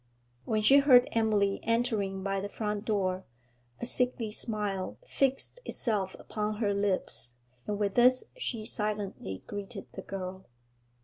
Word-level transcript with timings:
When 0.45 0.63
she 0.63 0.79
heard 0.79 1.07
Emily 1.11 1.59
entering 1.61 2.23
by 2.23 2.39
the 2.39 2.49
front 2.49 2.85
door, 2.85 3.23
a 3.79 3.85
sickly 3.85 4.31
smile 4.31 4.97
fixed 5.05 5.59
itself 5.63 6.15
upon 6.17 6.55
her 6.55 6.73
lips, 6.73 7.33
and 7.67 7.77
with 7.77 7.93
this 7.93 8.23
she 8.35 8.65
silently 8.65 9.43
greeted 9.45 9.85
the 9.93 10.01
girl. 10.01 10.47